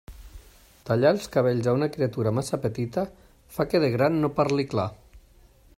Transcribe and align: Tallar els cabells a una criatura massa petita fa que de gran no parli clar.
Tallar 0.87 1.11
els 1.15 1.27
cabells 1.35 1.69
a 1.73 1.75
una 1.79 1.89
criatura 1.97 2.33
massa 2.39 2.59
petita 2.65 3.03
fa 3.59 3.69
que 3.75 3.83
de 3.87 3.91
gran 3.97 4.21
no 4.25 4.35
parli 4.41 4.67
clar. 4.73 4.89